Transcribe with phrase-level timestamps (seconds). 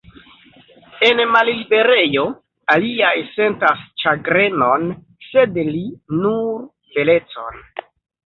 [1.09, 2.23] En malliberejo,
[2.75, 4.87] aliaj sentas ĉagrenon,
[5.33, 5.85] sed li,
[6.23, 6.65] nur
[6.97, 7.63] belecon.